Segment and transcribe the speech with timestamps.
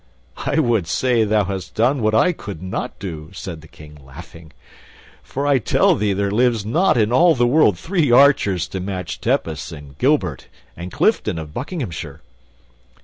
[0.47, 4.51] "I would say thou hast done what I could not do," said the King, laughing,
[5.21, 9.21] "for I tell thee there lives not in all the world three archers to match
[9.21, 12.21] Tepus and Gilbert and Clifton of Buckinghamshire."